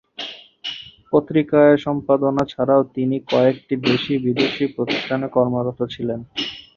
[1.13, 6.19] পত্রিকায় সম্পাদনা ছাড়াও তিনি কয়েকটি দেশি-বিদেশি প্রতিষ্ঠানে কর্মরত ছিলেন।